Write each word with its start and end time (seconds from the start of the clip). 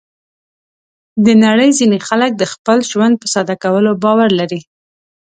د 1.25 1.27
نړۍ 1.45 1.69
ځینې 1.79 1.97
خلک 2.07 2.31
د 2.37 2.43
خپل 2.53 2.77
ژوند 2.91 3.13
په 3.21 3.27
ساده 3.33 3.55
کولو 3.63 3.91
باور 4.03 4.29
لري. 4.39 4.61